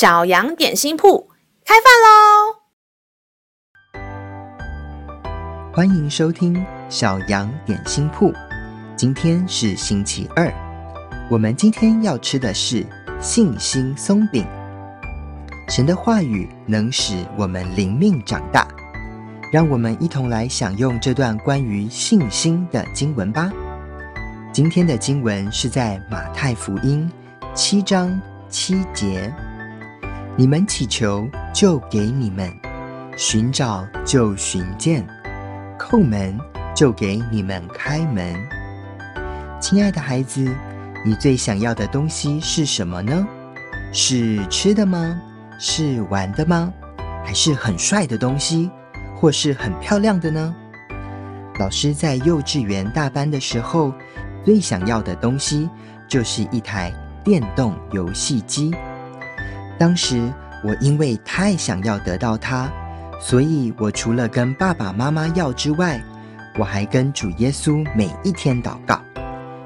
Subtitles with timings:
[0.00, 1.28] 小羊点心铺
[1.62, 2.56] 开饭喽！
[5.74, 8.32] 欢迎收听小羊点心铺。
[8.96, 10.50] 今天是星期二，
[11.30, 12.82] 我们今天要吃的是
[13.20, 14.46] 信心松饼。
[15.68, 18.66] 神的话语能使我们灵命长大，
[19.52, 23.52] 让我们一同来享用这段关于信心的经文吧。
[24.50, 27.06] 今天的经文是在马太福音
[27.54, 29.30] 七章七节。
[30.36, 32.48] 你们祈求，就给你们；
[33.16, 35.02] 寻找，就寻见；
[35.78, 36.38] 叩门，
[36.74, 38.34] 就给你们开门。
[39.60, 40.48] 亲爱的孩子，
[41.04, 43.26] 你最想要的东西是什么呢？
[43.92, 45.20] 是吃的吗？
[45.58, 46.72] 是玩的吗？
[47.24, 48.70] 还是很帅的东西，
[49.16, 50.54] 或是很漂亮的呢？
[51.58, 53.92] 老师在幼稚园大班的时候，
[54.44, 55.68] 最想要的东西
[56.08, 56.90] 就是一台
[57.22, 58.72] 电动游戏机。
[59.80, 60.30] 当时
[60.62, 62.70] 我因为太想要得到它，
[63.18, 65.98] 所以我除了跟爸爸妈妈要之外，
[66.58, 69.00] 我还跟主耶稣每一天祷告，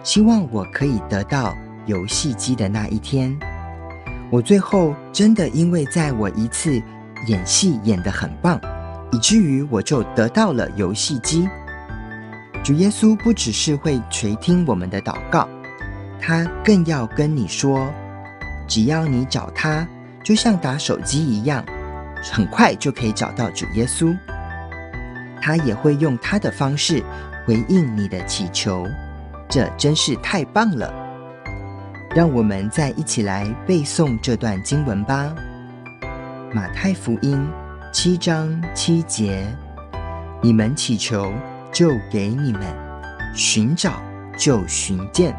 [0.05, 1.53] 希望我可以得到
[1.87, 3.37] 游戏机的那一天。
[4.31, 6.81] 我最后真的因为在我一次
[7.27, 8.61] 演戏演得很棒，
[9.11, 11.49] 以至于我就得到了游戏机。
[12.63, 15.49] 主耶稣不只是会垂听我们的祷告，
[16.21, 17.93] 他更要跟你说，
[18.69, 19.85] 只要你找他。
[20.25, 21.65] 就像打手机一样，
[22.33, 24.17] 很快就可以找到主耶稣。
[25.41, 27.05] 他也会用他的方式
[27.45, 28.89] 回应你的祈求，
[29.47, 30.91] 这真是太棒了。
[32.17, 35.35] 让我们再一起来背诵这段经文吧。
[36.53, 37.47] 马太福音
[37.93, 39.45] 七章七节：
[40.41, 41.31] 你们祈求，
[41.71, 42.63] 就给你们；
[43.35, 44.01] 寻找，
[44.39, 45.35] 就寻见；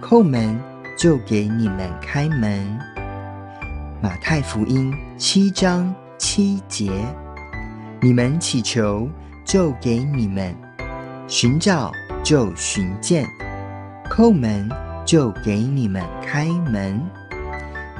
[0.00, 0.60] 叩门，
[0.96, 2.78] 就给你们开门。
[4.02, 6.90] 马太福音七章七节：
[8.00, 9.08] 你们祈求，
[9.44, 10.52] 就给你们；
[11.26, 11.90] 寻找，
[12.22, 13.24] 就寻见；
[14.10, 14.68] 叩门，
[15.06, 17.00] 就给你们开门。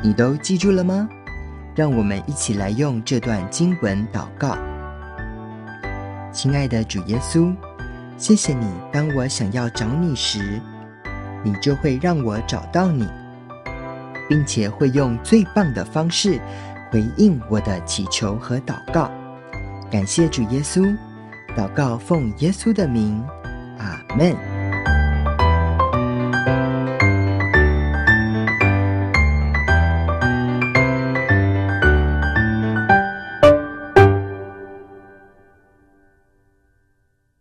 [0.03, 1.09] 你都记住了吗？
[1.75, 4.59] 让我们一起来用这段经文祷告。
[6.33, 7.55] 亲爱的主耶稣，
[8.19, 10.61] 谢谢你，当我想要找你时，
[11.43, 13.09] 你就会让我找到你。
[14.29, 16.41] 并且会用最棒的方式
[16.91, 19.11] 回应我的祈求和祷告。
[19.91, 20.97] 感谢主耶稣，
[21.57, 23.23] 祷告奉耶稣的名，
[23.79, 24.54] 阿门。